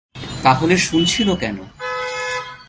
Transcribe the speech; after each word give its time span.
তাহলে 0.43 0.75
শুনছিল 0.77 1.29
কেন? 1.35 1.57